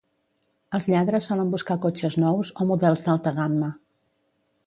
Els 0.77 0.87
lladres 0.93 1.27
solen 1.31 1.51
buscar 1.55 1.77
cotxes 1.83 2.17
nous 2.25 2.51
o 2.65 2.69
models 2.71 3.05
d'alta 3.09 3.35
gamma. 3.41 3.71